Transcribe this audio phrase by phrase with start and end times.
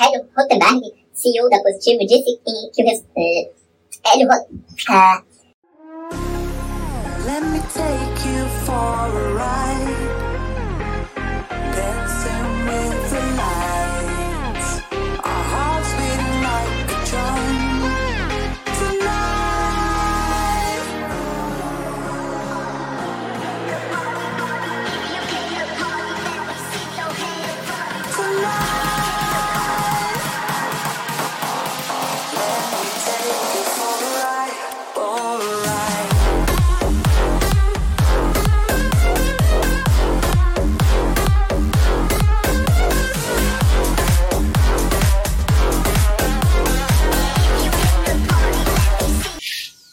[0.00, 3.58] Hélio Rotenberg, CEO da Positivo, disse que o resultado.
[4.06, 5.27] Hélio Rotenberg.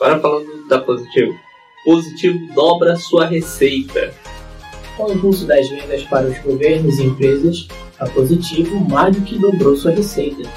[0.00, 1.38] Agora falando da Positivo.
[1.84, 4.14] Positivo dobra sua receita.
[4.96, 7.68] Com o impulso das vendas para os governos e empresas,
[7.98, 10.48] a Positivo mais do que dobrou sua receita.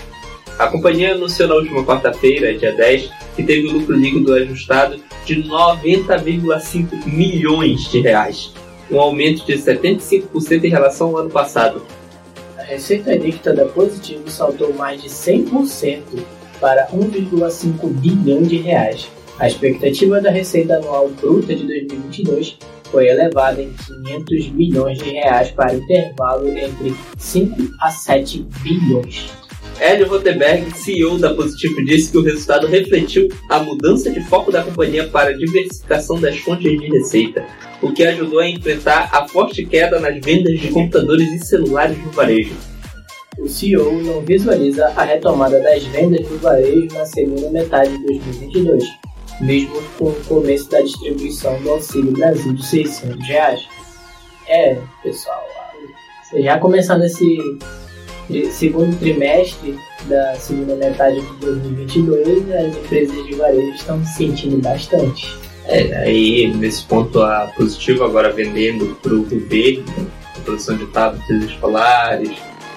[0.58, 5.44] A companhia anunciou na última quarta-feira, dia 10, que teve o lucro líquido ajustado de
[5.44, 8.54] 90,5 milhões de reais,
[8.89, 11.82] um aumento de 75% em relação ao ano passado.
[12.58, 16.02] A receita líquida da Positivo saltou mais de 100%
[16.62, 22.58] para 1,5 bilhão de reais, a expectativa da receita anual bruta de 2022
[22.92, 23.73] foi elevada em
[24.06, 29.31] 500 bilhões de reais para intervalo entre 5 a 7 bilhões.
[29.80, 34.64] Hélio Rotenberg, CEO da Positivo, disse que o resultado refletiu a mudança de foco da
[34.64, 37.44] companhia para a diversificação das fontes de receita,
[37.81, 42.11] o que ajudou a enfrentar a forte queda nas vendas de computadores e celulares no
[42.11, 42.54] varejo.
[43.39, 49.12] O CEO não visualiza a retomada das vendas do varejo na segunda metade de 2022
[49.42, 53.62] mesmo com o começo da distribuição do Auxílio Brasil de 600 reais.
[54.48, 55.44] É, pessoal,
[56.36, 57.59] já começando esse
[58.52, 65.38] segundo trimestre da segunda metade de 2022, as empresas de varejo estão se sentindo bastante.
[65.66, 70.11] É, aí nesse ponto a Positivo agora vendendo para o governo,
[70.44, 72.32] produção de tablets escolares,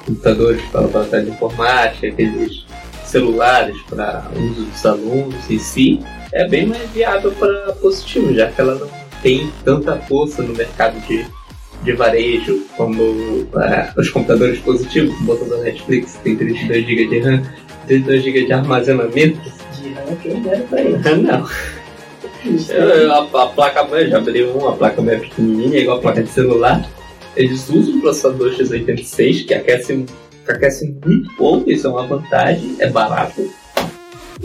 [0.05, 2.65] computadores para laboratório de informática, aqueles
[3.05, 6.01] celulares para uso dos alunos em si,
[6.33, 8.89] é bem mais viável para positivo, já que ela não
[9.23, 11.27] tem tanta força no mercado de,
[11.83, 17.43] de varejo como é, os computadores positivos, botando da Netflix, tem 32 GB de RAM,
[17.87, 19.41] 32 GB de armazenamento.
[19.81, 20.81] De RAM quem dera para.
[20.81, 21.49] Ah, não.
[22.69, 26.01] Eu, a, a, placa mãe, já abri uma, a placa mãe é pequenininha, igual a
[26.01, 26.89] placa de celular.
[27.35, 30.07] Eles usam o processador x86, que aquece,
[30.45, 33.51] que aquece muito pouco, isso é uma vantagem, é barato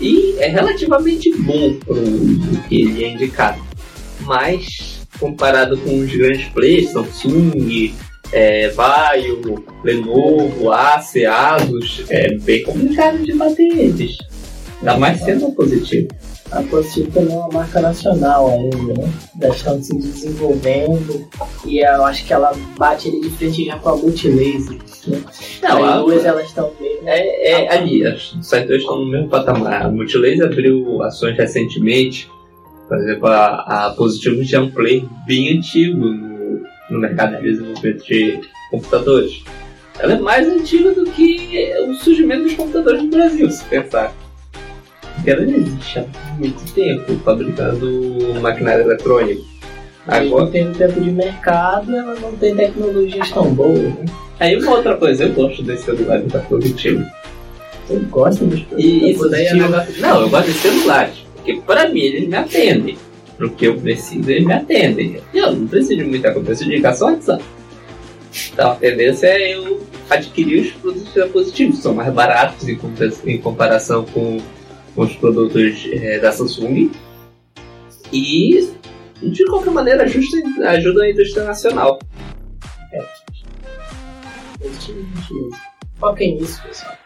[0.02, 3.62] e é relativamente bom para o que ele é indicado.
[4.22, 7.94] Mas, comparado com os grandes players, Samsung,
[8.32, 14.18] é, Vaio, Lenovo, Acer, Asus, é bem complicado de bater eles.
[14.80, 16.08] Ainda mais sendo positivo.
[16.52, 19.10] A Positivo também é uma marca nacional ainda, né?
[19.40, 21.26] Elas estão se desenvolvendo
[21.66, 24.78] e eu acho que ela bate ali de frente já com a Multilaser.
[25.08, 25.24] Né?
[25.64, 27.08] Não, as duas elas estão mesmo.
[27.08, 29.86] É, é ali, as duas estão no mesmo patamar.
[29.86, 32.30] A Multilaser abriu ações recentemente.
[32.86, 37.44] Por exemplo, a, a Positivo já é um play bem antigo no, no mercado de
[37.44, 39.42] desenvolvimento de computadores.
[40.00, 44.14] Ela é mais antiga do que o surgimento dos computadores no Brasil, se pensar
[45.30, 46.06] ela já existe há
[46.38, 49.44] muito tempo fabricando maquinário eletrônico.
[50.08, 53.80] Agora tem um tempo de mercado, ela não tem tecnologias tão boas.
[53.80, 54.06] Né?
[54.40, 57.06] Aí uma outra coisa, eu gosto desse celular da Positivo.
[57.88, 60.02] Você gosta dos E isso daí é negócio.
[60.02, 61.16] Não, eu gosto de celulares.
[61.36, 62.98] Porque pra mim eles me atendem.
[63.38, 65.22] Pro que eu preciso, eles me atendem.
[65.34, 67.44] Eu não preciso de muita coisa, preciso de ligar só WhatsApp.
[68.54, 74.06] Então a tendência é eu adquirir os produtos da Positivo, são mais baratos em comparação
[74.06, 74.40] com
[74.96, 76.92] com os produtos é, da Samsung
[78.12, 78.70] e
[79.22, 80.38] de qualquer maneira ajusta,
[80.70, 82.00] ajuda a indústria nacional.
[82.94, 83.06] É.
[86.00, 87.01] Foquem nisso, pessoal.